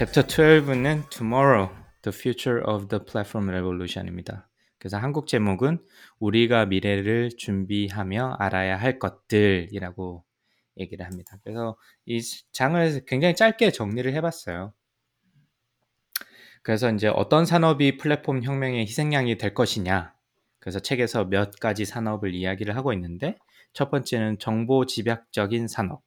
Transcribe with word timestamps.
챕터 0.00 0.22
12는 0.22 1.10
Tomorrow, 1.10 1.68
The 2.00 2.16
Future 2.18 2.62
of 2.66 2.88
the 2.88 3.04
Platform 3.04 3.50
Revolution입니다. 3.50 4.48
그래서 4.78 4.96
한국 4.96 5.26
제목은 5.26 5.84
우리가 6.18 6.64
미래를 6.64 7.28
준비하며 7.36 8.36
알아야 8.38 8.78
할 8.78 8.98
것들이라고 8.98 10.24
얘기를 10.78 11.04
합니다. 11.04 11.36
그래서 11.44 11.76
이 12.06 12.22
장을 12.50 13.04
굉장히 13.04 13.36
짧게 13.36 13.72
정리를 13.72 14.10
해봤어요. 14.14 14.72
그래서 16.62 16.90
이제 16.90 17.08
어떤 17.08 17.44
산업이 17.44 17.98
플랫폼 17.98 18.42
혁명의 18.42 18.86
희생양이 18.86 19.36
될 19.36 19.52
것이냐. 19.52 20.14
그래서 20.60 20.80
책에서 20.80 21.26
몇 21.26 21.60
가지 21.60 21.84
산업을 21.84 22.34
이야기를 22.34 22.74
하고 22.74 22.94
있는데 22.94 23.36
첫 23.74 23.90
번째는 23.90 24.38
정보 24.38 24.86
집약적인 24.86 25.68
산업. 25.68 26.00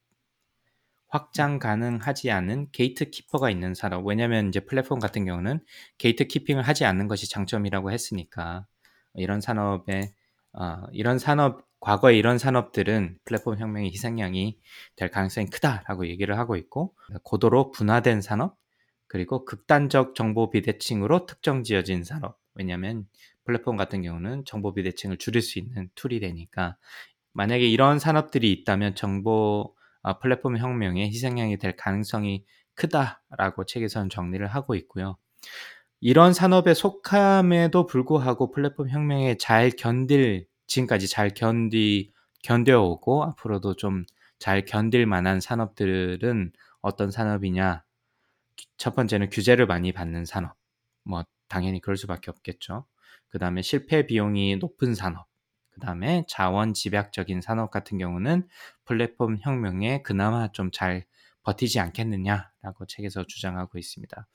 확장 1.14 1.60
가능하지 1.60 2.32
않은 2.32 2.72
gatekeeper가 2.72 3.48
있는 3.48 3.72
산업. 3.72 4.04
왜냐하면 4.04 4.48
이제 4.48 4.58
플랫폼 4.58 4.98
같은 4.98 5.24
경우는 5.24 5.60
gatekeeping을 5.96 6.64
하지 6.64 6.84
않는 6.84 7.06
것이 7.06 7.30
장점이라고 7.30 7.92
했으니까 7.92 8.66
이런 9.14 9.40
산업에 9.40 10.12
어, 10.54 10.82
이런 10.90 11.20
산업 11.20 11.68
과거에 11.78 12.16
이런 12.18 12.38
산업들은 12.38 13.18
플랫폼 13.24 13.56
혁명의 13.56 13.92
희생양이 13.92 14.58
될 14.96 15.08
가능성이 15.08 15.46
크다라고 15.46 16.08
얘기를 16.08 16.36
하고 16.36 16.56
있고 16.56 16.96
고도로 17.22 17.70
분화된 17.70 18.20
산업 18.20 18.56
그리고 19.06 19.44
극단적 19.44 20.16
정보 20.16 20.50
비대칭으로 20.50 21.26
특정 21.26 21.62
지어진 21.62 22.02
산업. 22.02 22.40
왜냐하면 22.54 23.06
플랫폼 23.44 23.76
같은 23.76 24.02
경우는 24.02 24.46
정보 24.46 24.74
비대칭을 24.74 25.18
줄일 25.18 25.42
수 25.42 25.60
있는 25.60 25.90
tool이 25.94 26.18
되니까 26.18 26.76
만약에 27.34 27.68
이런 27.68 28.00
산업들이 28.00 28.50
있다면 28.50 28.96
정보 28.96 29.76
어, 29.76 29.83
플랫폼 30.20 30.58
혁명의 30.58 31.08
희생양이 31.08 31.58
될 31.58 31.76
가능성이 31.76 32.44
크다라고 32.74 33.64
책에서는 33.64 34.10
정리를 34.10 34.46
하고 34.46 34.74
있고요. 34.74 35.16
이런 36.00 36.32
산업에 36.32 36.74
속함에도 36.74 37.86
불구하고 37.86 38.50
플랫폼 38.50 38.90
혁명에 38.90 39.36
잘 39.36 39.70
견딜 39.70 40.46
지금까지 40.66 41.08
잘 41.08 41.30
견디 41.30 42.12
견뎌오고 42.42 43.24
앞으로도 43.24 43.76
좀 43.76 44.04
잘 44.44 44.64
견딜 44.66 45.06
만한 45.06 45.40
산업들은 45.40 46.52
어떤 46.82 47.10
산업이냐? 47.10 47.82
첫 48.76 48.94
번째는 48.94 49.30
규제를 49.30 49.66
많이 49.66 49.92
받는 49.92 50.26
산업. 50.26 50.54
뭐 51.02 51.24
당연히 51.48 51.80
그럴 51.80 51.96
수밖에 51.96 52.30
없겠죠. 52.30 52.86
그 53.28 53.38
다음에 53.38 53.62
실패 53.62 54.06
비용이 54.06 54.56
높은 54.56 54.94
산업. 54.94 55.26
그 55.74 55.80
다음에 55.80 56.24
자원 56.28 56.72
집약적인 56.72 57.40
산업 57.40 57.70
같은 57.70 57.98
경우는 57.98 58.48
플랫폼 58.84 59.36
혁명에 59.40 60.02
그나마 60.02 60.48
좀 60.52 60.70
잘 60.72 61.04
버티지 61.44 61.78
않겠느냐라고 61.78 62.86
책에서 62.88 63.24
주장하고 63.26 63.78
있습니다. 63.78 64.26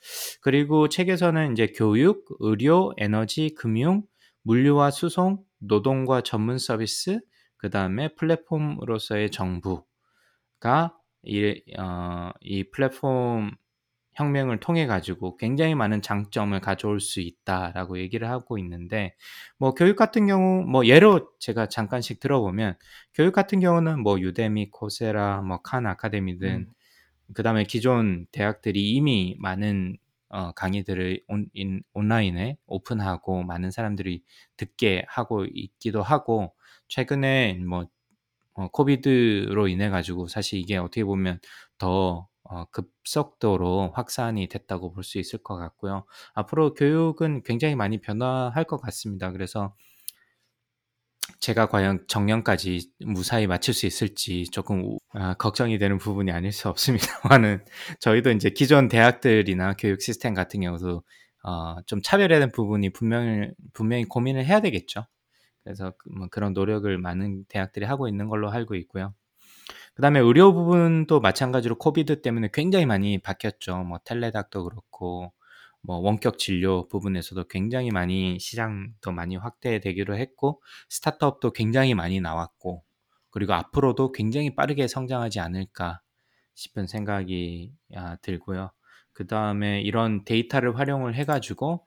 그리고 0.41 0.87
책에서는 0.87 1.51
이제 1.51 1.67
교육, 1.75 2.25
의료, 2.39 2.93
에너지, 2.97 3.53
금융, 3.55 4.03
물류와 4.43 4.91
수송, 4.91 5.43
노동과 5.57 6.21
전문 6.21 6.57
서비스, 6.57 7.19
그 7.57 7.69
다음에 7.69 8.09
플랫폼으로서의 8.15 9.31
정부가 9.31 9.83
이, 11.23 11.61
어, 11.77 12.31
이 12.39 12.63
플랫폼 12.71 13.51
혁명을 14.19 14.59
통해 14.59 14.85
가지고 14.87 15.37
굉장히 15.37 15.75
많은 15.75 16.01
장점을 16.01 16.59
가져올 16.61 16.99
수 16.99 17.21
있다라고 17.21 17.99
얘기를 17.99 18.29
하고 18.29 18.57
있는데 18.59 19.15
뭐 19.57 19.73
교육 19.73 19.95
같은 19.95 20.27
경우 20.27 20.63
뭐 20.63 20.85
예로 20.85 21.29
제가 21.39 21.67
잠깐씩 21.67 22.19
들어보면 22.19 22.75
교육 23.13 23.33
같은 23.33 23.59
경우는 23.59 24.01
뭐 24.01 24.19
유데미, 24.19 24.71
코세라, 24.71 25.41
뭐 25.41 25.59
칸 25.63 25.85
아카데미 25.87 26.37
등 26.39 26.49
음. 26.49 26.73
그다음에 27.33 27.63
기존 27.63 28.25
대학들이 28.31 28.91
이미 28.91 29.35
많은 29.39 29.97
어, 30.29 30.51
강의들을 30.53 31.23
온, 31.27 31.47
인, 31.53 31.81
온라인에 31.93 32.57
오픈하고 32.67 33.43
많은 33.43 33.71
사람들이 33.71 34.23
듣게 34.57 35.03
하고 35.07 35.45
있기도 35.45 36.03
하고 36.03 36.53
최근에 36.87 37.55
뭐 37.67 37.87
어, 38.55 38.69
코비드로 38.69 39.67
인해 39.69 39.89
가지고 39.89 40.27
사실 40.29 40.59
이게 40.59 40.77
어떻게 40.77 41.03
보면 41.05 41.39
더 41.79 42.28
어, 42.49 42.65
급속도로 42.71 43.91
확산이 43.95 44.47
됐다고 44.49 44.91
볼 44.93 45.03
수 45.03 45.19
있을 45.19 45.39
것 45.43 45.57
같고요. 45.57 46.05
앞으로 46.33 46.73
교육은 46.73 47.43
굉장히 47.43 47.75
많이 47.75 48.01
변화할 48.01 48.63
것 48.65 48.77
같습니다. 48.81 49.31
그래서 49.31 49.75
제가 51.39 51.67
과연 51.69 52.05
정년까지 52.07 52.91
무사히 53.05 53.47
마칠 53.47 53.73
수 53.73 53.85
있을지 53.85 54.45
조금 54.51 54.83
우- 54.83 54.97
아, 55.13 55.35
걱정이 55.35 55.77
되는 55.77 55.97
부분이 55.97 56.31
아닐 56.31 56.51
수 56.51 56.69
없습니다만은 56.69 57.63
저희도 57.99 58.31
이제 58.31 58.49
기존 58.49 58.87
대학들이나 58.87 59.73
교육 59.77 60.01
시스템 60.01 60.33
같은 60.33 60.61
경우도 60.61 61.03
어, 61.43 61.75
좀 61.85 62.01
차별화된 62.01 62.51
부분이 62.51 62.91
분명히 62.91 63.49
분명히 63.73 64.05
고민을 64.05 64.45
해야 64.45 64.59
되겠죠. 64.61 65.05
그래서 65.63 65.93
그- 65.99 66.09
뭐 66.11 66.27
그런 66.29 66.53
노력을 66.53 66.97
많은 66.99 67.45
대학들이 67.49 67.85
하고 67.85 68.07
있는 68.09 68.29
걸로 68.29 68.51
알고 68.51 68.75
있고요. 68.77 69.13
그다음에 69.99 70.21
의료 70.21 70.53
부분도 70.53 71.19
마찬가지로 71.19 71.77
코비드 71.77 72.21
때문에 72.21 72.51
굉장히 72.53 72.85
많이 72.85 73.17
바뀌었죠. 73.17 73.83
뭐 73.83 73.99
텔레닥도 74.05 74.63
그렇고 74.63 75.33
뭐 75.81 75.97
원격 75.97 76.37
진료 76.37 76.87
부분에서도 76.87 77.43
굉장히 77.49 77.91
많이 77.91 78.39
시장도 78.39 79.11
많이 79.11 79.35
확대되기로 79.35 80.15
했고 80.15 80.61
스타트업도 80.87 81.51
굉장히 81.51 81.95
많이 81.95 82.21
나왔고 82.21 82.81
그리고 83.29 83.51
앞으로도 83.55 84.13
굉장히 84.13 84.55
빠르게 84.55 84.87
성장하지 84.87 85.41
않을까 85.41 85.99
싶은 86.53 86.87
생각이 86.87 87.73
아, 87.93 88.15
들고요. 88.21 88.71
그 89.11 89.27
다음에 89.27 89.81
이런 89.81 90.23
데이터를 90.23 90.79
활용을 90.79 91.13
해가지고 91.15 91.85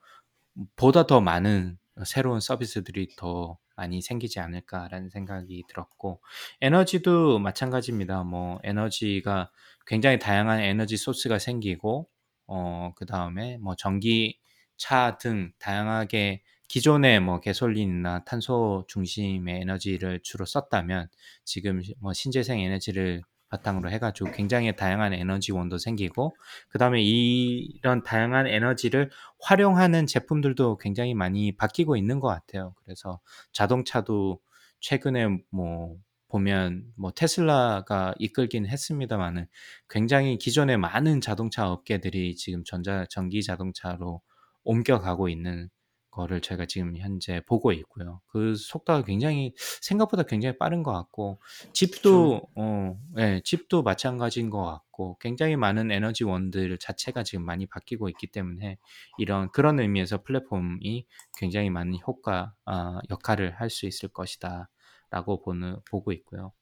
보다 0.77 1.06
더 1.06 1.23
많은 1.23 1.79
새로운 2.05 2.41
서비스들이 2.41 3.17
더 3.17 3.56
많이 3.77 4.03
생기지 4.03 4.41
않을까라는 4.41 5.10
생각이 5.10 5.65
들었고 5.69 6.21
에너지도 6.60 7.38
마찬가지입니다. 7.38 8.22
뭐 8.25 8.59
에너지가 8.65 9.50
굉장히 9.87 10.19
다양한 10.19 10.60
에너지 10.60 10.97
소스가 10.97 11.38
생기고 11.38 12.09
어 12.47 12.93
그다음에 12.97 13.59
뭐 13.59 13.75
전기 13.77 14.38
차 14.77 15.19
등 15.19 15.53
다양하게 15.59 16.43
기존의 16.69 17.21
뭐 17.21 17.41
가솔린이나 17.41 18.25
탄소 18.25 18.84
중심의 18.88 19.61
에너지를 19.62 20.21
주로 20.22 20.44
썼다면 20.47 21.09
지금 21.44 21.82
뭐 22.00 22.12
신재생 22.15 22.61
에너지를 22.61 23.22
바탕으로 23.53 23.91
해가지고 23.91 24.33
굉장히 24.33 24.75
다양한 24.75 25.13
에너지원도 25.13 25.77
생기고 25.79 26.35
그 26.71 26.79
다음에 26.79 27.03
이런 27.03 28.03
다양한 28.03 28.47
에너지를 28.47 29.11
활용하는 29.41 30.07
제품들도 30.07 30.79
굉장히 30.79 31.15
많이 31.15 31.55
바뀌고 31.55 31.97
있는 31.97 32.19
것 32.19 32.29
같아요. 32.29 32.75
그래서 32.83 33.21
자동차도 33.53 34.41
최근에 34.81 35.29
뭐 35.51 35.97
보면 36.29 36.85
뭐 36.97 37.11
테슬라가 37.12 38.15
이끌긴 38.19 38.67
했습니다만은 38.67 39.47
굉장히 39.91 40.39
기존의 40.39 40.79
많은 40.79 41.21
자동차 41.21 41.71
업계들이 41.71 42.35
지금 42.37 42.65
전자 42.65 43.05
전기 43.11 43.43
자동차로 43.43 44.23
옮겨가고 44.65 45.29
있는 45.29 45.69
거를 46.12 46.41
제가 46.41 46.67
지금 46.67 46.97
현재 46.97 47.41
보고 47.47 47.73
있고요. 47.73 48.20
그 48.29 48.55
속도가 48.55 49.03
굉장히 49.03 49.55
생각보다 49.81 50.23
굉장히 50.23 50.56
빠른 50.59 50.85
것 50.85 50.93
같고 50.93 51.41
집도 51.73 52.43
어, 52.55 52.97
예, 53.19 53.41
집도 53.44 53.82
마찬가지인 53.82 54.50
것 54.50 54.62
같고 54.62 55.17
굉장히 55.20 55.56
많은 55.56 55.91
에너지 55.91 56.23
원들 56.25 56.79
자체가 56.79 57.25
지금 57.25 57.44
많이 57.44 57.67
바뀌고 57.67 58.09
있기 58.11 58.29
때문에 58.29 58.79
이런 59.19 59.50
그런 59.50 59.81
의미에서 59.81 60.23
플랫폼이 60.23 61.06
굉장히 61.38 61.70
많은 61.70 61.99
효과 62.06 62.55
아, 62.64 63.00
역할을 63.11 63.53
할 63.61 63.73
수 63.73 63.87
있을 63.87 64.11
것이다라고 64.11 65.43
보는 65.44 65.79
보고 65.91 66.12
있고요. 66.12 66.53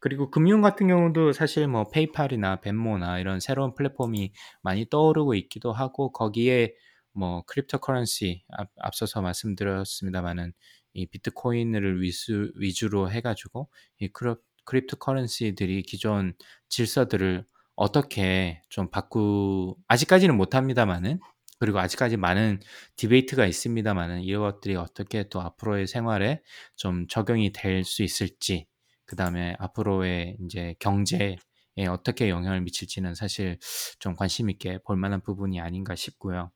그리고 0.00 0.30
금융 0.30 0.60
같은 0.60 0.88
경우도 0.88 1.32
사실 1.32 1.66
뭐 1.66 1.88
PayPal이나 1.90 2.60
Venmo나 2.60 3.18
이런 3.18 3.40
새로운 3.40 3.74
플랫폼이 3.74 4.32
많이 4.62 4.88
떠오르고 4.88 5.34
있기도 5.34 5.72
하고 5.72 6.12
거기에 6.12 6.74
뭐 7.18 7.42
cryptocurrency 7.46 8.44
앞, 8.50 8.70
앞서서 8.78 9.20
말씀드렸습니다만은 9.22 10.52
이 10.94 11.06
비트코인을 11.06 12.02
위수, 12.02 12.52
위주로 12.56 13.10
해가지고 13.10 13.68
이 14.00 14.08
crypt, 14.08 14.38
cryptocurrency들이 14.64 15.82
기존 15.82 16.34
질서들을 16.68 17.44
어떻게 17.76 18.62
좀 18.68 18.90
바꾸 18.90 19.76
아직까지는 19.88 20.36
못합니다마는 20.36 21.20
그리고 21.60 21.78
아직까지 21.80 22.16
많은 22.16 22.60
debate가 22.96 23.46
있습니다마는 23.46 24.22
이것들이 24.22 24.76
어떻게 24.76 25.28
또 25.28 25.40
앞으로의 25.40 25.86
생활에 25.86 26.42
좀 26.76 27.06
적용이 27.08 27.52
될 27.52 27.84
수 27.84 28.02
있을지 28.02 28.66
그 29.06 29.16
다음에 29.16 29.54
앞으로의 29.58 30.36
이제 30.44 30.74
경제에 30.80 31.36
어떻게 31.88 32.28
영향을 32.28 32.60
미칠지는 32.62 33.14
사실 33.14 33.58
좀 34.00 34.14
관심 34.16 34.50
있게 34.50 34.78
볼 34.84 34.96
만한 34.96 35.20
부분이 35.22 35.60
아닌가 35.60 35.94
싶고요. 35.94 36.50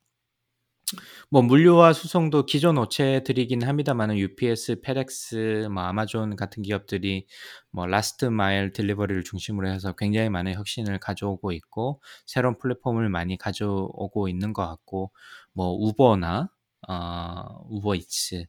뭐 1.32 1.40
물류와 1.40 1.94
수송도 1.94 2.44
기존 2.44 2.76
업체들이긴 2.76 3.62
합니다만은 3.62 4.18
UPS, 4.18 4.82
FedEx, 4.82 5.66
뭐 5.72 5.82
아마존 5.84 6.36
같은 6.36 6.62
기업들이 6.62 7.26
뭐 7.70 7.86
last 7.86 8.26
mile 8.26 8.70
delivery를 8.74 9.24
중심으로 9.24 9.66
해서 9.70 9.94
굉장히 9.94 10.28
많은 10.28 10.52
혁신을 10.52 10.98
가져오고 10.98 11.52
있고 11.52 12.02
새로운 12.26 12.58
플랫폼을 12.58 13.08
많이 13.08 13.38
가져오고 13.38 14.28
있는 14.28 14.52
것 14.52 14.68
같고 14.68 15.10
뭐 15.54 15.70
Uber나 15.72 16.50
어, 16.88 17.64
Uber 17.70 18.07
Eats 18.07 18.44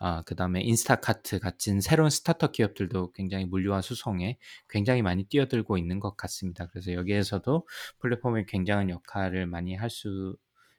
아, 0.00 0.22
그 0.22 0.34
다음에 0.34 0.60
Instacart 0.62 1.38
같은 1.38 1.80
새로운 1.80 2.10
스타트업 2.10 2.50
기업들도 2.50 3.12
굉장히 3.12 3.44
물류와 3.44 3.80
수송에 3.80 4.38
굉장히 4.68 5.02
많이 5.02 5.22
뛰어들고 5.24 5.78
있는 5.78 6.00
것 6.00 6.16
같습니다. 6.16 6.66
그래서 6.66 6.92
여기에서도 6.94 7.68
플랫폼이 8.00 8.46
굉장한 8.46 8.90
역할을 8.90 9.46
많이 9.46 9.76
할 9.76 9.88
수 9.90 10.36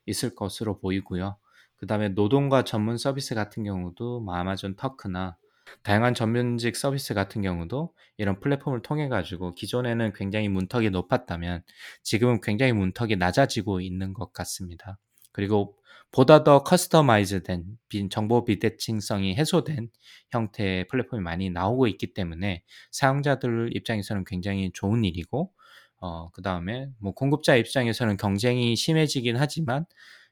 있을 0.10 0.36
것으로 0.36 0.80
보이고요. 0.80 1.38
그 1.78 1.88
다음에 1.88 2.10
노동과 2.10 2.64
전문 2.64 2.98
서비스 2.98 3.36
같은 3.36 3.64
경우도 3.64 4.20
뭐 4.22 4.36
Amazon 4.36 4.76
Turk나 4.76 5.38
다양한 5.84 6.14
전문직 6.14 6.76
서비스 6.76 7.14
같은 7.14 7.42
경우도 7.42 7.94
이런 8.18 8.40
플랫폼을 8.40 8.82
통해 8.82 9.08
가지고 9.08 9.54
기존에는 9.56 10.14
굉장히 10.14 10.50
문턱이 10.50 10.90
높았다면 10.90 11.64
지금은 12.04 12.42
굉장히 12.42 12.74
문턱이 12.74 13.16
낮아지고 13.16 13.82
있는 13.82 14.14
것 14.14 14.34
같습니다. 14.34 14.98
그리고 15.32 15.76
보다 16.12 16.44
더 16.44 16.64
커스터마이즈된 16.64 17.66
정보 18.10 18.44
비대칭성이 18.44 19.36
해소된 19.36 19.90
형태의 20.32 20.88
플랫폼이 20.88 21.22
많이 21.22 21.50
나오고 21.52 21.88
있기 21.88 22.14
때문에 22.14 22.64
사용자들 22.92 23.70
입장에서는 23.76 24.26
굉장히 24.26 24.72
좋은 24.74 25.04
일이고 25.04 25.54
어, 26.02 26.30
그 26.32 26.42
다음에 26.42 26.90
뭐 27.00 27.14
공급자 27.14 27.56
입장에서는 27.56 28.18
경쟁이 28.18 28.76
심해지긴 28.76 29.38
하지만 29.38 29.86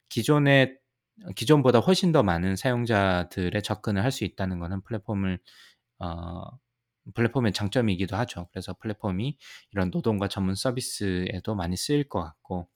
기존의 0.10 0.78
기존보다 1.36 1.80
훨씬 1.80 2.12
더 2.12 2.24
많은 2.24 2.56
사용자들의 2.56 3.62
접근을 3.64 4.04
할 4.04 4.12
수 4.12 4.24
있다는 4.26 4.60
것은 4.60 4.82
플랫폼을 4.84 5.40
어, 6.00 6.44
플랫폼의 7.16 7.54
장점이기도 7.54 8.16
하죠. 8.18 8.48
그래서 8.52 8.74
플랫폼이 8.80 9.38
이런 9.72 9.90
노동과 9.92 10.28
전문 10.28 10.56
서비스에도 10.56 11.56
많이 11.56 11.78
쓰일 11.78 12.08
것 12.10 12.22
같고 12.24 12.68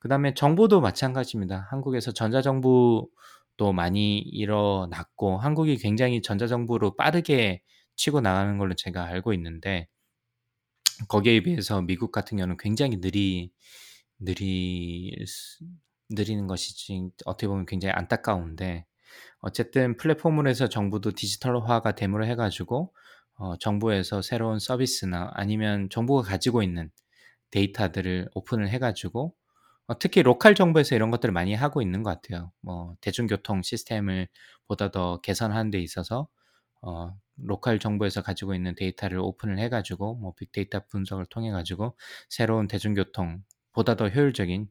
그 0.00 0.08
다음에 0.08 0.34
정부도 0.34 0.80
마찬가지입니다. 0.80 1.68
한국에서 1.70 2.12
전자정부도 2.12 3.72
많이 3.74 4.18
일어났고 4.20 5.38
한국이 5.38 5.76
굉장히 5.78 6.22
전자정부로 6.22 6.96
빠르게 6.96 7.62
치고 7.96 8.20
나가는 8.20 8.58
걸로 8.58 8.74
제가 8.74 9.04
알고 9.04 9.32
있는데 9.34 9.88
거기에 11.08 11.42
비해서 11.42 11.82
미국 11.82 12.12
같은 12.12 12.36
경우는 12.38 12.56
굉장히 12.58 13.00
느리 13.00 13.52
느리 14.18 15.14
느리는 16.10 16.46
것이지 16.46 17.10
어떻게 17.24 17.48
보면 17.48 17.66
굉장히 17.66 17.92
안타까운데 17.94 18.86
어쨌든 19.40 19.96
플랫폼으로 19.96 20.48
해서 20.48 20.68
정부도 20.68 21.12
디지털화가 21.12 21.94
됨으로 21.94 22.26
해가지고 22.26 22.94
어, 23.36 23.56
정부에서 23.58 24.22
새로운 24.22 24.58
서비스나 24.58 25.30
아니면 25.34 25.88
정부가 25.90 26.22
가지고 26.22 26.62
있는 26.62 26.90
데이터들을 27.50 28.30
오픈을 28.34 28.68
해가지고 28.70 29.34
어, 29.88 29.98
특히 29.98 30.22
local 30.22 30.54
정부에서 30.54 30.94
이런 30.94 31.10
것들을 31.10 31.32
많이 31.32 31.54
하고 31.54 31.82
있는 31.82 32.02
것 32.02 32.10
같아요. 32.10 32.52
뭐 32.60 32.94
대중교통 33.00 33.62
시스템을 33.62 34.28
보다 34.68 34.90
더 34.90 35.20
개선하는 35.22 35.70
데 35.70 35.80
있어서 35.80 36.28
어, 36.82 37.14
local 37.36 37.78
정부에서 37.78 38.22
가지고 38.22 38.54
있는 38.54 38.74
데이터를 38.74 39.18
오픈을 39.18 39.58
해가지고 39.58 40.16
뭐 40.16 40.32
빅데이터 40.36 40.80
분석을 40.88 41.26
통해 41.26 41.50
가지고 41.50 41.96
새로운 42.28 42.68
대중교통 42.68 43.42
보다 43.72 43.94
더 43.96 44.08
효율적인 44.08 44.68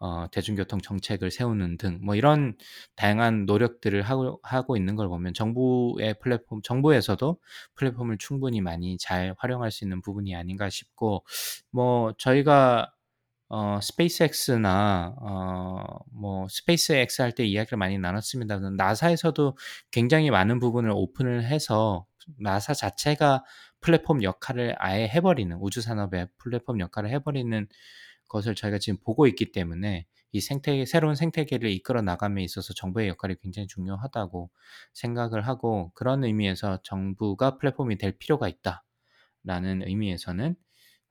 어, 0.00 0.26
대중교통 0.30 0.80
정책을 0.80 1.30
세우는 1.30 1.78
등 1.78 2.00
뭐 2.02 2.14
이런 2.16 2.56
다양한 2.96 3.46
노력들을 3.46 4.02
하고, 4.02 4.40
하고 4.42 4.76
있는 4.76 4.96
걸 4.96 5.08
보면 5.08 5.34
정부의 5.34 6.14
플랫폼 6.20 6.60
정부에서도 6.62 7.38
플랫폼을 7.76 8.18
충분히 8.18 8.60
많이 8.60 8.98
잘 8.98 9.34
활용할 9.38 9.70
수 9.70 9.84
있는 9.84 10.02
부분이 10.02 10.34
아닌가 10.34 10.68
싶고 10.70 11.24
뭐 11.70 12.12
저희가 12.18 12.92
어 13.54 13.80
SpaceX나 13.80 15.14
어 15.20 15.98
뭐 16.12 16.46
SpaceX 16.48 17.22
할 17.22 17.32
때 17.32 17.44
이야기를 17.44 17.78
많이 17.78 17.98
나눴습니다. 17.98 18.58
NASA에서도 18.58 19.56
굉장히 19.90 20.30
많은 20.30 20.58
부분을 20.58 20.90
오픈을 20.92 21.44
해서 21.44 22.06
나사 22.38 22.74
자체가 22.74 23.44
플랫폼 23.80 24.22
역할을 24.22 24.74
아예 24.78 25.06
해 25.08 25.20
버리는 25.20 25.56
우주 25.60 25.82
산업의 25.82 26.28
플랫폼 26.38 26.80
역할을 26.80 27.10
해 27.10 27.18
버리는 27.20 27.68
것을 28.28 28.54
저희가 28.54 28.78
지금 28.78 28.98
보고 29.04 29.26
있기 29.26 29.52
때문에 29.52 30.06
이 30.32 30.40
생태계 30.40 30.86
새로운 30.86 31.14
생태계를 31.14 31.70
이끌어 31.70 32.02
나감에 32.02 32.42
있어서 32.44 32.74
정부의 32.74 33.08
역할이 33.08 33.36
굉장히 33.42 33.68
중요하다고 33.68 34.50
생각을 34.94 35.46
하고 35.46 35.92
그런 35.94 36.24
의미에서 36.24 36.80
정부가 36.82 37.58
플랫폼이 37.58 37.98
될 37.98 38.12
필요가 38.18 38.48
있다라는 38.48 39.86
의미에서는 39.86 40.56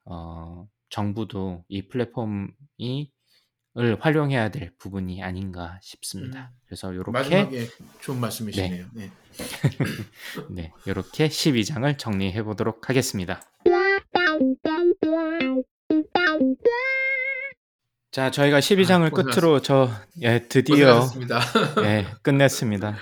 어 0.06 0.66
정부도 0.94 1.64
이 1.68 1.88
플랫폼이 1.88 3.10
을 3.76 3.96
활용해야 3.98 4.50
될 4.50 4.70
부분이 4.78 5.20
아닌가 5.24 5.80
싶습니다. 5.82 6.52
음. 6.52 6.58
그래서 6.64 6.92
마지막에 7.08 7.66
좋은 8.00 8.20
말씀이시네요. 8.20 8.86
네. 8.92 9.10
네, 10.50 10.72
요렇게 10.86 11.26
12장을 11.26 11.98
정리해 11.98 12.44
보도록 12.44 12.88
하겠습니다. 12.88 13.42
자, 18.12 18.30
저희가 18.30 18.60
12장을 18.60 19.04
아, 19.04 19.10
끝으로 19.10 19.60
저 19.60 19.90
예, 20.22 20.46
드디어 20.48 20.76
고생하셨습니다. 20.76 21.40
예, 21.82 22.06
끝냈습니다. 22.22 22.96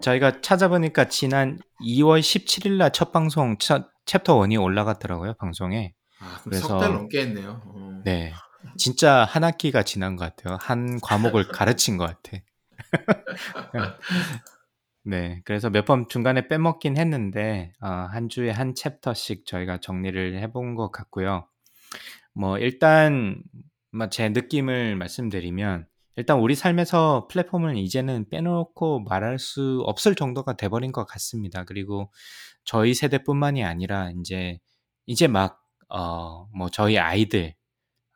저희가 0.00 0.40
찾아보니까 0.40 1.04
지난 1.04 1.60
2월 1.84 2.18
17일 2.18 2.72
날 2.78 2.90
첫 2.90 3.12
방송 3.12 3.56
첫 3.58 3.90
챕터 4.06 4.40
1이 4.40 4.60
올라갔더라고요, 4.60 5.34
방송에. 5.34 5.94
아, 6.20 6.40
그래서- 6.44 6.68
석 6.68 6.78
달 6.80 6.92
넘게 6.92 7.20
했네요. 7.22 7.60
어. 7.64 8.00
네. 8.04 8.32
진짜 8.76 9.24
한 9.24 9.44
학기가 9.44 9.82
지난 9.84 10.16
것 10.16 10.24
같아요. 10.36 10.56
한 10.60 11.00
과목을 11.00 11.48
가르친 11.48 11.96
것 11.98 12.06
같아. 12.06 12.42
네. 15.04 15.40
그래서 15.44 15.70
몇 15.70 15.84
번 15.84 16.08
중간에 16.08 16.48
빼먹긴 16.48 16.96
했는데, 16.96 17.72
어, 17.80 17.86
한 17.88 18.28
주에 18.28 18.50
한 18.50 18.74
챕터씩 18.74 19.46
저희가 19.46 19.78
정리를 19.78 20.38
해본 20.40 20.74
것 20.74 20.90
같고요. 20.90 21.46
뭐, 22.34 22.58
일단, 22.58 23.40
뭐제 23.92 24.30
느낌을 24.30 24.96
말씀드리면, 24.96 25.86
일단 26.16 26.38
우리 26.40 26.54
삶에서 26.56 27.28
플랫폼을 27.30 27.76
이제는 27.76 28.28
빼놓고 28.30 29.00
말할 29.00 29.38
수 29.38 29.82
없을 29.86 30.14
정도가 30.16 30.56
돼버린 30.56 30.90
것 30.90 31.04
같습니다. 31.06 31.62
그리고 31.64 32.10
저희 32.64 32.92
세대뿐만이 32.94 33.62
아니라, 33.64 34.10
이제, 34.18 34.58
이제 35.06 35.28
막, 35.28 35.62
어, 35.88 36.48
뭐, 36.54 36.68
저희 36.70 36.98
아이들, 36.98 37.54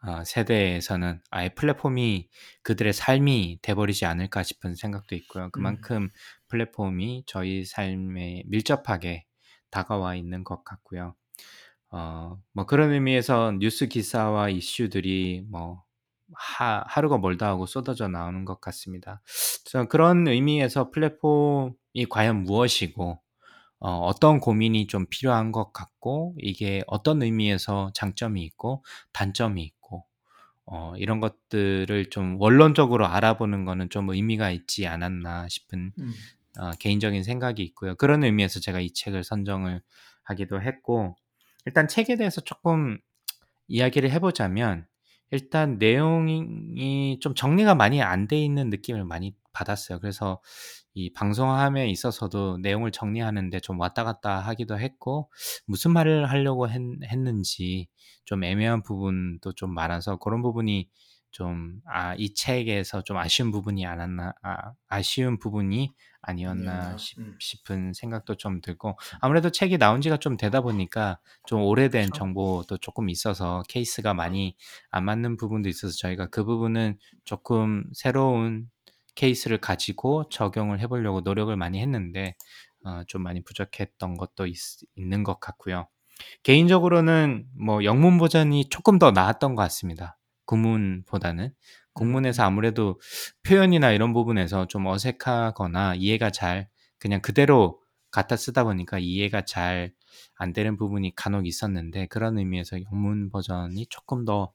어, 0.02 0.24
세대에서는 0.24 1.20
아예 1.30 1.50
플랫폼이 1.50 2.28
그들의 2.62 2.92
삶이 2.92 3.58
돼버리지 3.62 4.06
않을까 4.06 4.42
싶은 4.42 4.74
생각도 4.74 5.14
있고요. 5.16 5.50
그만큼 5.52 6.08
플랫폼이 6.48 7.24
저희 7.26 7.64
삶에 7.64 8.44
밀접하게 8.46 9.26
다가와 9.70 10.14
있는 10.16 10.42
것 10.42 10.64
같고요. 10.64 11.14
어, 11.90 12.38
뭐 12.52 12.66
그런 12.66 12.92
의미에서 12.92 13.52
뉴스 13.58 13.88
기사와 13.88 14.48
이슈들이 14.48 15.44
뭐 15.50 15.82
하, 16.32 16.84
하루가 16.86 17.18
멀다 17.18 17.48
하고 17.48 17.66
쏟아져 17.66 18.08
나오는 18.08 18.44
것 18.44 18.60
같습니다. 18.60 19.20
그래서 19.64 19.88
그런 19.88 20.26
의미에서 20.28 20.90
플랫폼이 20.90 22.06
과연 22.08 22.44
무엇이고 22.44 23.20
어, 23.80 23.98
어떤 24.00 24.40
고민이 24.40 24.86
좀 24.86 25.06
필요한 25.10 25.52
것 25.52 25.72
같고 25.72 26.34
이게 26.38 26.82
어떤 26.86 27.22
의미에서 27.22 27.92
장점이 27.94 28.42
있고 28.44 28.84
단점이 29.12 29.62
있고 29.62 30.04
어, 30.66 30.94
이런 30.96 31.20
것들을 31.20 32.10
좀 32.10 32.36
원론적으로 32.40 33.06
알아보는 33.06 33.64
거는 33.64 33.90
좀 33.90 34.10
의미가 34.10 34.50
있지 34.50 34.86
않았나 34.86 35.48
싶은 35.48 35.92
음. 35.98 36.12
어, 36.58 36.72
개인적인 36.78 37.22
생각이 37.24 37.62
있고요. 37.62 37.94
그런 37.96 38.24
의미에서 38.24 38.60
제가 38.60 38.80
이 38.80 38.92
책을 38.92 39.24
선정을 39.24 39.82
하기도 40.24 40.60
했고 40.62 41.16
일단 41.66 41.88
책에 41.88 42.16
대해서 42.16 42.40
조금 42.42 42.98
이야기를 43.68 44.10
해보자면 44.10 44.86
일단 45.30 45.78
내용이 45.78 47.18
좀 47.20 47.34
정리가 47.34 47.74
많이 47.74 48.02
안 48.02 48.28
돼 48.28 48.38
있는 48.42 48.68
느낌을 48.70 49.04
많이 49.04 49.34
받았어요. 49.52 50.00
그래서 50.00 50.40
이 50.94 51.12
방송함에 51.12 51.88
있어서도 51.90 52.58
내용을 52.58 52.90
정리하는데 52.92 53.60
좀 53.60 53.78
왔다 53.80 54.04
갔다 54.04 54.38
하기도 54.40 54.78
했고 54.78 55.30
무슨 55.66 55.92
말을 55.92 56.30
하려고 56.30 56.68
했, 56.68 56.80
했는지 57.04 57.88
좀 58.24 58.44
애매한 58.44 58.82
부분도 58.82 59.52
좀 59.54 59.72
많아서 59.74 60.16
그런 60.18 60.42
부분이 60.42 60.88
좀 61.32 61.80
아 61.86 62.14
이 62.18 62.34
책에서 62.34 63.02
좀 63.02 63.16
아쉬운 63.16 63.50
부분이 63.52 63.86
않았나 63.86 64.34
아, 64.42 64.72
아쉬운 64.88 65.38
부분이 65.38 65.92
아니었나. 66.22 66.96
싶, 66.98 67.18
음. 67.18 67.36
싶은 67.40 67.92
생각도 67.94 68.34
좀 68.34 68.60
들고 68.60 68.98
아무래도 69.20 69.50
책이 69.50 69.78
나온 69.78 70.00
지가 70.00 70.16
좀 70.18 70.36
되다 70.36 70.60
보니까 70.60 71.18
좀 71.46 71.62
오래된. 71.62 72.10
정보도 72.12 72.76
조금 72.78 73.08
있어서 73.08 73.62
케이스가 73.68 74.12
많이 74.12 74.56
안 74.90 75.04
맞는 75.04 75.36
부분도 75.36 75.68
있어서 75.68 75.94
저희가 75.96 76.26
그 76.26 76.44
부분은 76.44 76.98
조금 77.24 77.84
새로운 77.94 78.68
케이스를 79.14 79.58
가지고 79.58 80.28
적용을 80.28 80.80
해보려고 80.80 81.20
노력을 81.20 81.54
많이 81.56 81.80
했는데 81.80 82.36
어, 82.84 83.02
좀 83.06 83.22
많이 83.22 83.42
부족했던 83.42 84.16
것도 84.16 84.46
있, 84.46 84.56
있는 84.96 85.22
것 85.22 85.40
같고요. 85.40 85.88
개인적으로는 86.42 87.46
뭐 87.58 87.84
영문 87.84 88.18
버전이 88.18 88.68
조금 88.68 88.98
더 88.98 89.10
나았던 89.10 89.54
것 89.54 89.62
같습니다. 89.62 90.18
구문보다는 90.46 91.52
국문에서 91.92 92.42
음. 92.42 92.46
아무래도 92.46 93.00
표현이나 93.42 93.92
이런 93.92 94.12
부분에서 94.12 94.66
좀 94.66 94.86
어색하거나 94.86 95.94
이해가 95.96 96.30
잘 96.30 96.68
그냥 96.98 97.20
그대로 97.20 97.80
갖다 98.10 98.36
쓰다 98.36 98.64
보니까 98.64 98.98
이해가 98.98 99.42
잘 99.42 99.92
안 100.36 100.52
되는 100.54 100.76
부분이 100.76 101.14
간혹 101.14 101.46
있었는데 101.46 102.06
그런 102.06 102.38
의미에서 102.38 102.82
영문 102.84 103.30
버전이 103.30 103.86
조금 103.90 104.24
더 104.24 104.52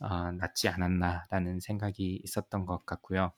어, 0.00 0.32
낫지 0.32 0.68
않았나라는 0.68 1.60
생각이 1.60 2.20
있었던 2.24 2.66
것 2.66 2.84
같고요. 2.84 3.32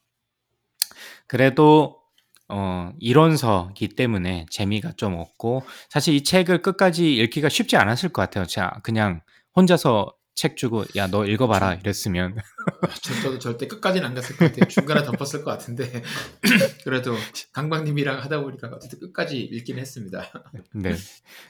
그래도 1.27 2.01
어, 2.49 2.93
이론서기 2.99 3.91
때문에 3.91 4.47
재미가 4.51 4.93
좀 4.97 5.15
없고 5.15 5.63
사실 5.89 6.15
이 6.15 6.25
책을 6.25 6.63
끝까지 6.63 7.15
읽기가 7.15 7.49
쉽지 7.49 7.77
않았을 7.77 8.09
것 8.09 8.23
같아요. 8.23 8.45
제가 8.45 8.81
그냥 8.83 9.21
혼자서 9.55 10.13
책 10.41 10.57
주고 10.57 10.85
야 10.97 11.07
너 11.11 11.27
읽어봐라 11.27 11.75
이랬으면 11.75 12.35
저, 13.03 13.15
저도 13.23 13.39
절대 13.39 13.67
끝까지는 13.67 14.09
안 14.09 14.15
갔을 14.15 14.37
것 14.39 14.47
같아요. 14.47 14.69
중간에 14.69 15.03
덮었을 15.05 15.45
것 15.45 15.51
같은데 15.51 16.03
그래도 16.85 17.15
강박님이랑 17.53 18.21
하다 18.23 18.41
보니까 18.41 18.71
어쨌든 18.73 19.01
끝까지 19.01 19.39
읽긴 19.39 19.79
했습니다. 19.79 20.25
네. 20.73 20.95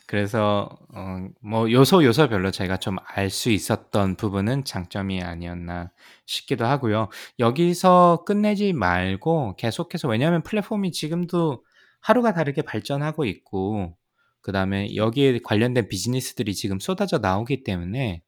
그래서 0.07 0.77
어, 0.93 1.29
뭐 1.41 1.71
요소 1.71 2.03
요소별로 2.05 2.51
제가 2.51 2.79
좀 2.79 2.97
알 3.15 3.31
수 3.31 3.51
있었던 3.51 4.17
부분은 4.17 4.65
장점이 4.65 5.23
아니었나 5.23 5.93
싶기도 6.27 6.65
하고요. 6.65 7.11
여기서 7.39 8.25
끝내지 8.27 8.73
말고 8.73 9.55
계속해서 9.57 10.09
왜냐하면 10.09 10.43
플랫폼이 10.43 10.91
지금도 10.91 11.63
하루가 12.01 12.33
다르게 12.35 12.63
발전하고 12.63 13.25
있고 13.27 13.97
그 14.41 14.51
다음에 14.51 14.97
여기에 14.97 15.39
관련된 15.45 15.89
비즈니스들이 15.89 16.55
지금 16.57 16.81
쏟아져 16.81 17.19
나오기 17.19 17.63
때문에 17.63 18.23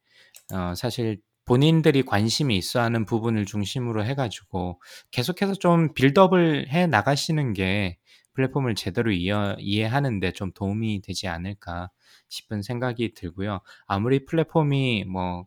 어, 0.53 0.75
사실 0.75 1.21
본인들이 1.45 2.03
관심이 2.05 2.57
있어 2.57 2.81
하는 2.81 3.05
부분을 3.05 3.47
중심으로 3.47 4.05
해 4.05 4.15
가지고 4.15 4.81
계속해서 5.11 5.55
좀 5.55 5.93
빌드업을 5.95 6.69
해 6.73 6.87
나가시는 6.87 7.53
게 7.55 7.99
플랫폼을 8.35 8.75
제대로 8.75 9.11
이해, 9.13 9.57
이해하는 9.59 10.21
데 10.21 10.33
좀 10.33 10.53
도움이 10.53 11.03
되지 11.03 11.29
않을까 11.29 11.91
싶은 12.29 12.63
생각이 12.63 13.15
들고요. 13.15 13.61
아무리 13.87 14.25
플랫폼이 14.25 15.05
뭐, 15.05 15.47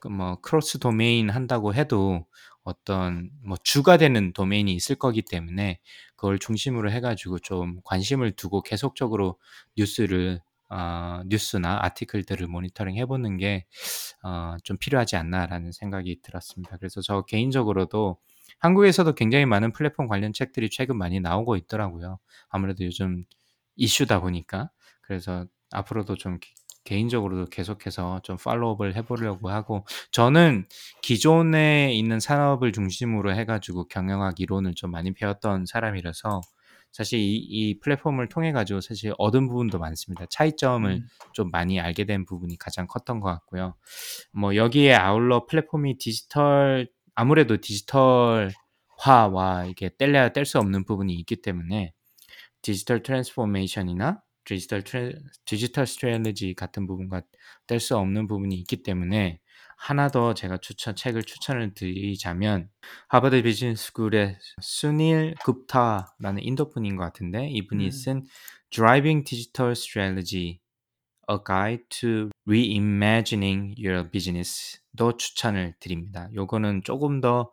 그 0.00 0.08
뭐, 0.08 0.36
cross 0.40 0.78
domain 0.78 1.30
한다고 1.30 1.74
해도 1.74 2.26
어떤 2.64 3.30
뭐 3.44 3.56
주가 3.64 3.96
되는 3.98 4.32
도메인이 4.32 4.72
있을 4.74 4.96
거기 4.96 5.22
때문에 5.22 5.80
그걸 6.16 6.38
중심으로 6.38 6.90
해가지고 6.92 7.38
좀 7.40 7.80
관심을 7.84 8.32
두고 8.32 8.62
계속적으로 8.62 9.38
뉴스를 9.76 10.40
어, 10.74 11.22
뉴스나 11.26 11.78
article들을 11.82 12.48
모니터링 12.48 12.96
해보는 12.96 13.36
게 13.36 13.64
어, 14.24 14.56
좀 14.64 14.76
필요하지 14.76 15.14
않나라는 15.14 15.70
생각이 15.70 16.20
들었습니다. 16.20 16.76
그래서 16.78 17.00
저 17.00 17.22
개인적으로도 17.22 18.18
한국에서도 18.58 19.14
굉장히 19.14 19.46
많은 19.46 19.72
플랫폼 19.72 20.08
관련 20.08 20.32
책들이 20.32 20.68
최근 20.70 20.98
많이 20.98 21.20
나오고 21.20 21.54
있더라고요. 21.56 22.18
아무래도 22.48 22.84
요즘 22.84 23.24
이슈다 23.76 24.20
보니까 24.20 24.70
그래서 25.02 25.46
앞으로도 25.70 26.16
좀 26.16 26.38
개인적으로도 26.82 27.50
계속해서 27.50 28.20
좀 28.24 28.36
팔로우업을 28.36 28.96
해보려고 28.96 29.50
하고 29.50 29.86
저는 30.10 30.66
기존에 31.02 31.94
있는 31.94 32.18
산업을 32.18 32.72
중심으로 32.72 33.32
해가지고 33.34 33.86
경영학 33.86 34.40
이론을 34.40 34.74
좀 34.74 34.90
많이 34.90 35.12
배웠던 35.12 35.66
사람이라서 35.66 36.40
사실 36.94 37.18
이, 37.18 37.36
이 37.36 37.80
플랫폼을 37.80 38.28
통해 38.28 38.52
가지고 38.52 38.80
사실 38.80 39.12
얻은 39.18 39.48
부분도 39.48 39.80
많습니다. 39.80 40.26
차이점을 40.30 40.88
음. 40.88 41.06
좀 41.32 41.50
많이 41.50 41.80
알게 41.80 42.04
된 42.04 42.24
부분이 42.24 42.56
가장 42.56 42.86
컸던 42.86 43.18
것 43.18 43.28
같고요. 43.30 43.74
뭐 44.32 44.54
여기에 44.54 44.94
아울러 44.94 45.44
플랫폼이 45.46 45.98
디지털 45.98 46.88
아무래도 47.16 47.56
디지털화와 47.56 49.66
이게 49.68 49.90
뗄래야 49.98 50.28
뗄 50.28 50.46
수 50.46 50.60
없는 50.60 50.84
부분이 50.84 51.12
있기 51.14 51.42
때문에 51.42 51.92
digital 52.62 53.02
transformation이나 53.02 54.22
digital 54.44 54.84
stra, 54.84 55.16
digital 55.44 55.88
strategy 55.88 56.54
같은 56.54 56.86
부분과 56.86 57.22
뗄 57.66 57.80
수 57.80 57.96
없는 57.96 58.28
부분이 58.28 58.54
있기 58.54 58.84
때문에 58.84 59.40
하나 59.76 60.08
더 60.08 60.34
제가 60.34 60.58
추천 60.58 60.96
책을 60.96 61.24
추천을 61.24 61.74
드리자면 61.74 62.68
Harvard 63.08 63.42
Business 63.42 63.86
School의 63.86 64.38
수닐 64.60 65.34
굽타라는 65.44 66.42
인도 66.42 66.70
분인 66.70 66.96
것 66.96 67.04
같은데 67.04 67.48
이분이 67.50 67.86
음. 67.86 67.90
쓴 67.90 68.26
Driving 68.70 69.24
Digital 69.24 69.72
Strategy 69.72 70.60
A 71.30 71.38
Guide 71.44 71.84
to 71.88 72.30
Reimagining 72.46 73.74
Your 73.78 74.10
Business도 74.10 75.16
추천을 75.16 75.74
드립니다. 75.80 76.28
요거는 76.34 76.82
조금 76.84 77.20
더 77.20 77.50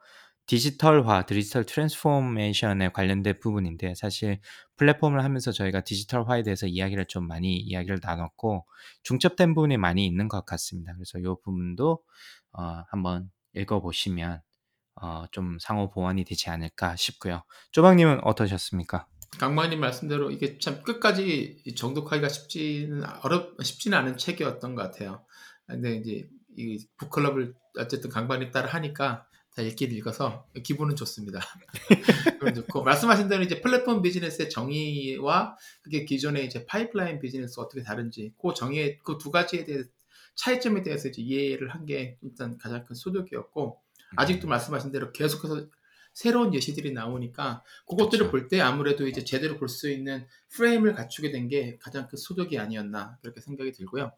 디지털화, 0.47 1.25
digital 1.25 1.65
transformation에 1.65 2.89
관련된 2.89 3.39
부분인데 3.39 3.95
사실 3.95 4.39
플랫폼을 4.75 5.23
하면서 5.23 5.51
저희가 5.51 5.81
디지털화에 5.81 6.43
대해서 6.43 6.67
이야기를 6.67 7.05
좀 7.05 7.27
많이 7.27 7.57
이야기를 7.57 7.99
나눴고 8.01 8.65
중첩된 9.03 9.53
부분이 9.53 9.77
많이 9.77 10.05
있는 10.05 10.27
것 10.27 10.45
같습니다. 10.45 10.93
그래서 10.93 11.19
이 11.19 11.23
부분도 11.43 12.03
어, 12.53 12.83
한번 12.89 13.31
읽어보시면 13.53 14.41
어, 14.95 15.25
좀 15.31 15.57
상호 15.59 15.89
보완이 15.89 16.23
되지 16.25 16.49
않을까 16.49 16.95
싶고요. 16.95 17.43
쪼박님은 17.71 18.23
어떠셨습니까? 18.23 19.07
강박님 19.39 19.79
말씀대로 19.79 20.31
이게 20.31 20.57
참 20.59 20.83
끝까지 20.83 21.63
정독하기가 21.77 22.27
쉽지는 22.27 23.03
어렵 23.23 23.55
쉽지는 23.63 23.97
않은 23.99 24.17
책이었던 24.17 24.75
것 24.75 24.81
같아요. 24.83 25.25
근데 25.65 25.95
이제 25.95 26.27
이 26.57 26.85
북클럽을 26.97 27.53
어쨌든 27.79 28.09
강반님 28.09 28.51
따라 28.51 28.67
하니까 28.67 29.25
다 29.55 29.61
읽긴 29.61 29.91
읽어서 29.91 30.47
기분은 30.63 30.95
좋습니다. 30.95 31.39
기분 32.39 32.53
좋고 32.55 32.83
말씀하신 32.83 33.27
대로 33.27 33.43
이제 33.43 33.59
플랫폼 33.61 34.01
비즈니스의 34.01 34.49
정의와 34.49 35.57
그게 35.81 36.05
기존의 36.05 36.45
이제 36.45 36.65
파이프라인 36.65 37.19
비즈니스 37.19 37.59
어떻게 37.59 37.83
다른지 37.83 38.33
그 38.41 38.53
정의 38.55 38.97
그 39.03 39.17
두 39.17 39.29
가지에 39.31 39.65
대해 39.65 39.83
차이점에 40.35 40.83
대해서 40.83 41.09
이제 41.09 41.21
이해를 41.21 41.69
한 41.73 41.85
게 41.85 42.17
일단 42.21 42.57
가장 42.57 42.85
큰 42.85 42.95
소득이었고 42.95 43.81
아직도 44.15 44.47
말씀하신 44.47 44.91
대로 44.91 45.11
계속해서 45.11 45.67
새로운 46.13 46.53
예시들이 46.53 46.91
나오니까 46.93 47.63
그것들을 47.87 48.25
그쵸. 48.27 48.31
볼때 48.31 48.59
아무래도 48.61 49.07
이제 49.07 49.23
제대로 49.23 49.57
볼 49.57 49.67
수 49.69 49.89
있는 49.89 50.25
프레임을 50.49 50.93
갖추게 50.93 51.31
된 51.31 51.47
게 51.49 51.77
가장 51.81 52.07
큰 52.07 52.17
소득이 52.17 52.57
아니었나 52.59 53.17
그렇게 53.21 53.41
생각이 53.41 53.71
들고요. 53.73 54.11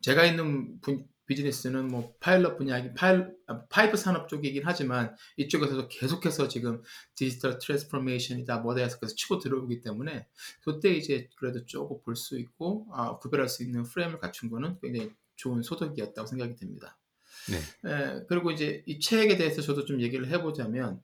제가 0.00 0.24
있는 0.24 0.80
분- 0.80 1.06
비즈니스는 1.30 1.86
뭐 1.88 2.12
파일럿 2.18 2.58
분야이긴 2.58 2.94
파일, 2.94 3.32
아, 3.46 3.64
파이프 3.68 3.96
산업 3.96 4.28
쪽이긴 4.28 4.62
하지만 4.64 5.14
이쪽에서도 5.36 5.86
계속해서 5.86 6.48
지금 6.48 6.82
digital 7.14 7.58
transformation이다 7.58 8.58
뭐다 8.58 8.80
해서 8.82 8.98
계속 8.98 9.14
치고 9.14 9.38
들어오기 9.38 9.80
때문에 9.80 10.26
그때 10.64 10.90
이제 10.90 11.28
그래도 11.36 11.64
조금 11.66 12.02
볼 12.02 12.16
수 12.16 12.36
있고 12.38 12.88
아, 12.92 13.16
구별할 13.18 13.48
수 13.48 13.62
있는 13.62 13.84
프레임을 13.84 14.18
갖춘 14.18 14.50
거는 14.50 14.78
굉장히 14.82 15.12
좋은 15.36 15.62
소득이었다고 15.62 16.26
생각이 16.26 16.56
듭니다. 16.56 16.98
네. 17.48 17.88
에, 17.88 18.24
그리고 18.28 18.50
이제 18.50 18.82
이 18.86 18.98
책에 18.98 19.36
대해서 19.36 19.62
저도 19.62 19.84
좀 19.84 20.00
얘기를 20.00 20.26
해보자면 20.28 21.00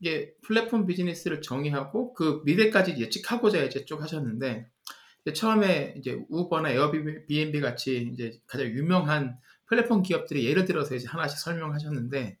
이게 0.00 0.34
플랫폼 0.42 0.86
비즈니스를 0.86 1.40
정의하고 1.40 2.12
그 2.14 2.42
미래까지 2.44 2.96
예측하고자 2.98 3.62
이제 3.62 3.84
쭉 3.84 4.02
하셨는데 4.02 4.66
처음에 5.34 5.94
이제 5.96 6.20
우버나 6.28 6.70
에어비앤비 6.70 7.60
같이 7.60 8.10
이제 8.12 8.40
가장 8.48 8.66
유명한 8.66 9.38
플랫폼 9.72 10.02
기업들이 10.02 10.44
예를 10.44 10.66
들어서 10.66 10.94
이제 10.94 11.06
하나씩 11.08 11.38
설명하셨는데 11.38 12.36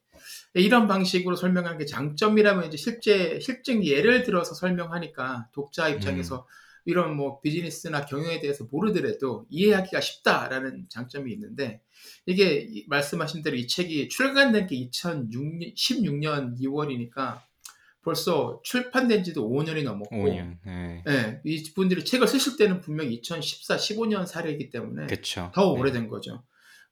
이런 0.52 0.86
방식으로 0.86 1.34
설명하는 1.34 1.78
게 1.78 1.86
장점이라면 1.86 2.66
이제 2.68 2.76
실제 2.76 3.40
실증 3.40 3.82
예를 3.86 4.22
들어서 4.22 4.54
설명하니까 4.54 5.48
독자 5.54 5.88
입장에서 5.88 6.46
이런 6.84 7.16
뭐 7.16 7.40
비즈니스나 7.40 8.04
경영에 8.04 8.40
대해서 8.40 8.66
모르더라도 8.70 9.46
이해하기가 9.48 10.00
쉽다라는 10.02 10.86
장점이 10.90 11.32
있는데 11.32 11.80
이게 12.26 12.66
이- 12.68 12.84
말씀하신 12.88 13.42
대로 13.42 13.56
이 13.56 13.66
책이 13.66 14.10
출간된 14.10 14.66
게 14.66 14.76
2016년 14.90 16.58
2월이니까 16.60 17.40
벌써 18.02 18.60
출판된 18.64 19.24
지도 19.24 19.48
5년이 19.48 19.84
넘었고 19.84 20.14
5년. 20.16 20.58
네. 20.66 21.02
예, 21.08 21.40
이 21.44 21.72
분들이 21.72 22.04
책을 22.04 22.28
쓰실 22.28 22.58
때는 22.58 22.80
분명 22.80 23.10
2014, 23.10 23.76
15년 23.76 24.26
사례이기 24.26 24.68
때문에 24.70 25.06
그렇죠. 25.06 25.50
더 25.54 25.70
오래된 25.72 26.08
거죠. 26.08 26.42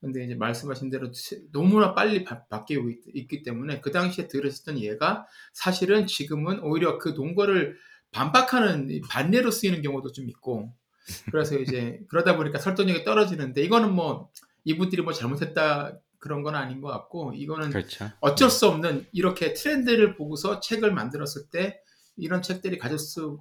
근데 0.00 0.24
이제 0.24 0.34
말씀하신 0.34 0.88
대로 0.90 1.10
너무나 1.52 1.94
빨리 1.94 2.24
바, 2.24 2.64
뀌고 2.64 2.90
있, 3.14 3.28
기 3.28 3.42
때문에 3.42 3.80
그 3.80 3.90
당시에 3.90 4.28
들으셨던 4.28 4.78
얘가 4.78 5.26
사실은 5.52 6.06
지금은 6.06 6.60
오히려 6.60 6.98
그 6.98 7.10
논거를 7.10 7.76
반박하는 8.10 8.88
반례로 9.08 9.50
쓰이는 9.50 9.82
경우도 9.82 10.12
좀 10.12 10.28
있고 10.28 10.72
그래서 11.30 11.58
이제 11.58 12.00
그러다 12.08 12.36
보니까 12.36 12.58
설득력이 12.58 13.04
떨어지는데 13.04 13.62
이거는 13.62 13.92
뭐 13.92 14.30
이분들이 14.64 15.02
뭐 15.02 15.12
잘못했다 15.12 15.98
그런 16.18 16.42
건 16.42 16.54
아닌 16.54 16.80
것 16.80 16.88
같고 16.88 17.32
이거는 17.34 17.70
그렇죠. 17.70 18.10
어쩔 18.20 18.50
수 18.50 18.66
없는 18.68 19.06
이렇게 19.12 19.54
트렌드를 19.54 20.16
보고서 20.16 20.60
책을 20.60 20.92
만들었을 20.92 21.48
때 21.50 21.80
이런 22.16 22.42
책들이 22.42 22.78
가질 22.78 22.98
수 22.98 23.40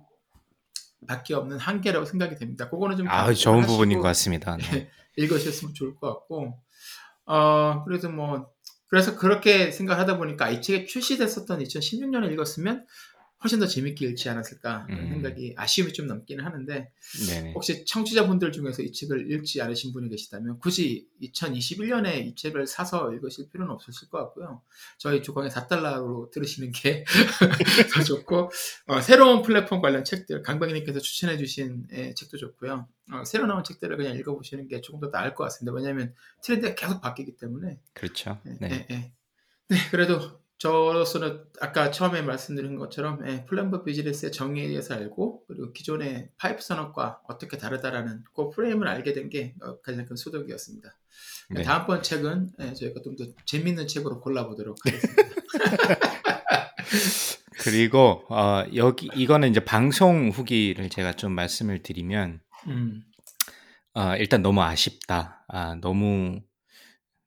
밖에 1.08 1.34
없는 1.34 1.58
한계라고 1.60 2.06
생각이 2.06 2.36
됩니다. 2.36 2.70
그거는 2.70 2.98
좀 2.98 3.08
아, 3.08 3.34
좋은 3.34 3.66
부분인 3.66 4.00
것 4.00 4.04
같습니다. 4.04 4.58
네. 4.58 4.90
읽으셨으면 5.16 5.74
좋을 5.74 5.96
것 5.96 6.08
같고 6.08 6.60
어 7.26 7.84
그래서 7.86 8.10
뭐 8.10 8.50
그래서 8.88 9.16
그렇게 9.16 9.72
생각하다 9.72 10.18
보니까 10.18 10.50
이 10.50 10.62
책이 10.62 10.88
출시됐었던 10.88 11.60
2016년에 11.60 12.32
읽었으면 12.32 12.86
훨씬 13.42 13.60
더 13.60 13.68
재밌게 13.68 14.06
읽지 14.08 14.28
않았을까 14.30 14.88
음. 14.90 15.10
생각이 15.14 15.54
아쉬움이 15.56 15.94
좀 15.94 16.08
남기는 16.08 16.44
하는데 16.44 16.92
네네. 17.28 17.54
혹시 17.54 17.86
청취자분들 17.86 18.52
중에서 18.52 18.84
이 18.84 18.92
책을 18.92 19.32
읽지 19.32 19.62
않으신 19.62 19.94
분이 19.94 20.10
계시다면 20.10 20.60
굳이 20.60 21.08
2021년에 21.22 22.26
이 22.26 22.36
책을 22.36 22.68
사서 22.68 23.14
읽으실 23.14 23.50
필요는 23.50 23.74
없으실 23.74 24.10
것 24.10 24.18
같고요. 24.20 24.62
저희 24.98 25.22
주광의 25.22 25.52
4달러로 25.52 26.32
들으시는 26.32 26.72
게 26.74 27.06
더 27.96 28.04
좋고 28.04 28.52
어, 28.88 29.02
새로운 29.02 29.42
플랫폼 29.42 29.82
관련 29.82 30.04
책들 30.04 30.42
강박님께서 30.42 31.00
추천해 31.00 31.38
주신 31.38 31.88
예, 31.94 32.14
책도 32.14 32.38
좋고요. 32.38 32.88
어, 33.14 33.24
새로 33.24 33.48
나온 33.48 33.64
책들을 33.64 33.96
그냥 33.96 34.18
읽어보시는 34.18 34.68
게 34.68 34.82
조금 34.82 35.00
더 35.00 35.10
나을 35.12 35.34
것 35.34 35.46
같습니다. 35.46 35.74
왜냐하면 35.74 36.14
트렌드가 36.44 36.76
계속 36.76 37.00
바뀌기 37.02 37.38
때문에 37.38 37.80
그렇죠. 37.94 38.40
네. 38.44 38.58
네, 38.60 38.88
네. 38.90 39.14
네 39.70 39.78
그래도 39.92 40.40
저로서는 40.60 41.46
아까 41.62 41.90
처음에 41.90 42.22
말씀드린 42.22 42.76
것처럼 42.76 43.26
예, 43.28 43.46
플랫폼 43.46 43.84
비즈니스의 43.84 44.34
정의에 44.34 44.68
대해서 44.68 44.94
알고 44.94 45.46
그리고 45.48 45.72
기존의 45.72 46.32
파이프 46.38 46.62
산업과 46.62 47.22
어떻게 47.30 47.58
다르다라는 47.58 48.26
그 48.36 48.50
프레임을 48.50 48.88
알게 48.88 49.14
된게 49.14 49.56
어, 49.62 49.80
가장 49.80 50.06
큰 50.06 50.18
소득이었습니다. 50.18 50.90
네. 51.52 51.64
다음번 51.64 52.04
책은 52.04 52.50
예, 52.60 52.74
저희가 52.74 53.02
좀 53.02 53.16
더 53.16 53.26
재밌는 53.46 53.88
책으로 53.88 54.20
골라보도록 54.20 54.78
하겠습니다. 54.86 55.24
그리고 57.62 58.24
어, 58.30 58.66
여기 58.76 59.10
이거는 59.16 59.50
이제 59.50 59.64
방송 59.64 60.30
후기를 60.30 60.90
제가 60.90 61.14
좀 61.14 61.34
말씀을 61.34 61.84
드리면 61.84 62.42
음. 62.68 63.04
어, 63.94 64.16
일단 64.18 64.42
너무 64.42 64.62
아쉽다. 64.62 65.46
아, 65.48 65.76
너무 65.82 66.42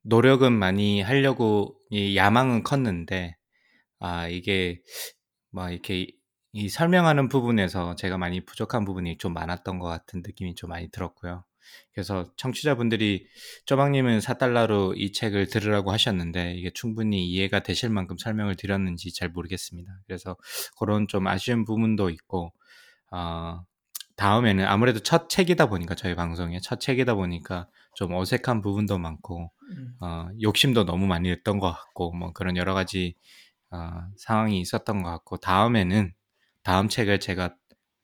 노력은 0.02 0.52
많이 0.52 1.00
하려고 1.00 1.76
이 1.90 2.16
야망은 2.16 2.62
컸는데 2.62 3.37
아 3.99 4.28
이게 4.28 4.80
뭐 5.50 5.68
이렇게 5.71 6.09
이 6.52 6.68
설명하는 6.68 7.28
부분에서 7.28 7.97
제가 7.97 8.18
많이 8.18 8.44
부족한 8.44 8.85
부분이 8.85 9.18
좀 9.18 9.32
많았던 9.32 9.78
것 9.78 9.88
같은 9.88 10.23
느낌이 10.25 10.54
좀 10.54 10.71
많이 10.71 10.90
들었고요. 10.90 11.44
그래서 11.92 12.30
청취자분들이 12.37 13.26
쪼박님은 13.66 14.18
4달러로 14.18 14.94
이 14.97 15.12
책을 15.12 15.49
들으라고 15.49 15.92
하셨는데 15.92 16.54
이게 16.54 16.71
충분히 16.75 17.26
이해가 17.26 17.61
되실 17.61 17.88
만큼 17.90 18.18
설명을 18.18 18.56
드렸는지 18.56 19.14
잘 19.14 19.30
모르겠습니다. 19.30 19.90
그래서 20.06 20.37
그런 20.78 21.09
좀 21.09 21.26
아쉬운 21.26 21.64
부분도 21.64 22.11
있고 22.11 22.52
어, 23.11 23.62
다음에는 24.16 24.64
아무래도 24.66 25.00
첫 25.00 25.28
책이다 25.28 25.66
보니까 25.66 25.94
저희 25.94 26.14
방송에 26.14 26.61
첫 26.61 26.80
책이다 26.80 27.14
보니까 27.14 27.68
좀 27.95 28.15
어색한 28.15 28.63
부분도 28.63 28.99
많고 28.99 29.51
음. 29.71 29.95
어, 30.01 30.29
욕심도 30.43 30.85
너무 30.85 31.07
많이 31.07 31.29
냈던 31.29 31.59
것 31.59 31.73
같고 31.73 32.13
뭐 32.13 32.33
그런 32.33 32.57
여러 32.57 32.75
가지 32.75 33.15
어, 33.71 33.79
상황이 34.19 34.61
있었던 34.61 35.03
것 35.03 35.11
같고 35.11 35.39
다음에는 35.39 36.13
다음 36.63 36.89
책을 36.89 37.21
제가 37.21 37.55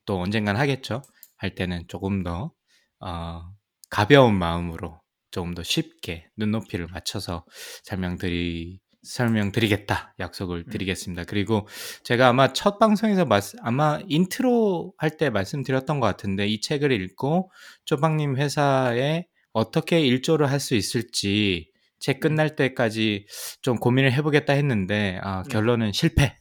또 0.06 0.20
언젠간 0.20 0.56
하겠죠 0.56 1.02
할 1.36 1.54
때는 1.54 1.84
조금 1.88 2.22
더 2.22 2.52
어, 3.00 3.42
가벼운 3.90 4.34
마음으로 4.38 5.00
조금 5.30 5.54
더 5.54 5.62
쉽게 5.62 6.28
눈높이를 6.36 6.86
맞춰서 6.88 7.44
설명드리 7.84 8.80
설명드리겠다 9.02 10.14
약속을 10.18 10.64
음. 10.66 10.70
드리겠습니다. 10.70 11.24
그리고 11.24 11.68
제가 12.02 12.28
아마 12.28 12.52
첫 12.52 12.78
방송에서 12.78 13.24
말씀, 13.24 13.58
아마 13.62 14.00
인트로 14.08 14.92
할 14.98 15.16
때 15.16 15.30
말씀드렸던 15.30 16.00
것 16.00 16.06
같은데 16.06 16.46
이 16.46 16.60
책을 16.60 16.92
읽고 16.92 17.50
쪼박님 17.84 18.36
회사에 18.36 19.26
어떻게 19.52 20.00
일조를 20.00 20.50
할 20.50 20.60
수 20.60 20.74
있을지 20.74 21.70
책 22.00 22.16
음. 22.16 22.20
끝날 22.20 22.56
때까지 22.56 23.26
좀 23.62 23.76
고민을 23.78 24.12
해보겠다 24.12 24.52
했는데 24.52 25.18
아, 25.22 25.40
음. 25.40 25.44
결론은 25.48 25.92
실패. 25.92 26.36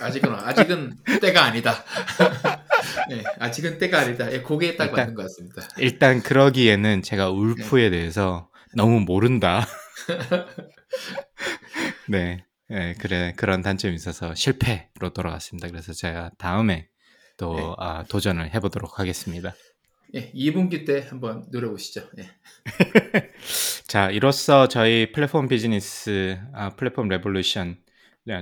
아직은 0.00 0.32
아직은 0.32 0.96
때가 1.20 1.44
아니다. 1.44 1.74
네, 3.10 3.22
아직은 3.40 3.78
때가 3.78 4.00
아니다. 4.00 4.30
예, 4.32 4.40
그게 4.42 4.76
딱 4.76 4.84
일단, 4.86 4.96
맞는 4.96 5.14
것 5.14 5.22
같습니다. 5.22 5.62
일단 5.78 6.22
그러기에는 6.22 7.02
제가 7.02 7.30
울프에 7.30 7.90
네. 7.90 7.90
대해서 7.90 8.48
너무 8.76 9.00
모른다. 9.00 9.66
네, 12.08 12.44
네, 12.68 12.94
그래 13.00 13.32
그런 13.36 13.62
단점이 13.62 13.94
있어서 13.94 14.34
실패로 14.34 15.10
돌아갔습니다. 15.14 15.68
그래서 15.68 15.92
제가 15.92 16.30
다음에 16.38 16.88
또 17.36 17.56
네. 17.56 17.62
아, 17.78 18.04
도전을 18.08 18.54
해보도록 18.54 18.98
하겠습니다. 19.00 19.54
예, 20.14 20.30
2분기 20.32 20.86
때 20.86 21.04
한번 21.08 21.44
노려보시죠. 21.50 22.08
예. 22.18 22.30
자, 23.88 24.10
이로써 24.10 24.68
저희 24.68 25.10
플랫폼 25.10 25.48
비즈니스 25.48 26.38
아, 26.52 26.70
Platform 26.70 27.08
Revolution 27.08 27.78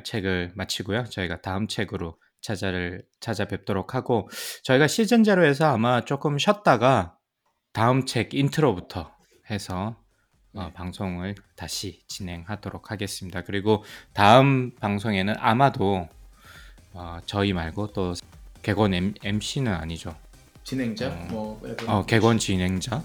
책을 0.04 0.52
마치고요. 0.54 1.04
저희가 1.04 1.40
다음 1.40 1.66
책으로 1.68 2.18
찾아를 2.42 3.04
찾아뵙도록 3.20 3.94
하고 3.94 4.28
저희가 4.64 4.86
시즌 4.86 5.24
zero에서 5.24 5.66
아마 5.72 6.04
조금 6.04 6.38
쉬었다가 6.38 7.16
다음 7.72 8.04
책 8.04 8.34
intro부터 8.34 9.14
해서 9.50 9.96
어, 10.54 10.64
네. 10.64 10.72
방송을 10.74 11.34
다시 11.56 12.02
진행하도록 12.08 12.90
하겠습니다. 12.90 13.42
그리고 13.42 13.82
다음 14.12 14.72
방송에는 14.76 15.34
아마도 15.38 16.06
어, 16.92 17.18
저희 17.24 17.54
말고 17.54 17.94
또 17.94 18.12
객원 18.62 18.92
M, 18.92 19.14
MC는 19.24 19.72
아니죠. 19.72 20.14
진행자? 20.64 21.08
어, 21.08 21.26
뭐 21.30 21.62
어, 21.86 22.04
객원 22.06 22.38
진행자? 22.38 23.02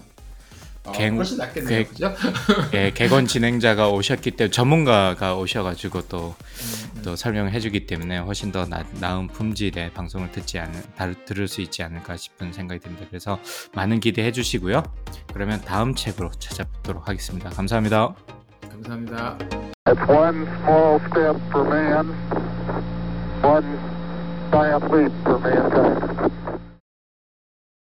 아, 0.88 0.92
개, 0.92 1.08
훨씬 1.08 1.36
낫겠네요, 1.38 1.84
그죠? 1.84 2.14
예, 2.72 2.90
개건 2.92 3.26
진행자가 3.26 3.90
오셨기 3.90 4.32
때문에 4.32 4.50
전문가가 4.50 5.36
오셔가지고 5.36 6.08
또, 6.08 6.34
음, 6.38 6.96
음. 6.96 7.02
또 7.02 7.16
설명을 7.16 7.52
해주기 7.52 7.86
때문에 7.86 8.18
훨씬 8.18 8.52
더 8.52 8.64
나, 8.64 8.84
나은 9.00 9.28
품질의 9.28 9.92
방송을 9.92 10.32
듣지 10.32 10.58
않을, 10.58 11.24
들을 11.26 11.46
수 11.48 11.60
있지 11.60 11.82
않을까 11.82 12.16
싶은 12.16 12.52
생각이 12.52 12.80
듭니다. 12.80 13.06
그래서 13.08 13.38
많은 13.74 14.00
기대해 14.00 14.32
주시고요. 14.32 14.82
그러면 15.32 15.60
다음 15.60 15.94
책으로 15.94 16.30
찾아뵙도록 16.30 17.08
하겠습니다. 17.08 17.50
감사합니다. 17.50 18.14
감사합니다. 18.70 19.38
It's 19.86 20.08
one 20.08 20.46
small 20.62 21.00
step 21.08 21.36
for 21.50 21.66
man, 21.66 22.14
one 23.42 23.78
giant 24.50 24.84
leap 24.92 25.12
for 25.24 25.38
mankind. 25.40 26.37